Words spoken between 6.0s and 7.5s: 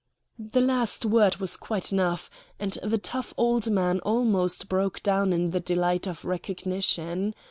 of recognition.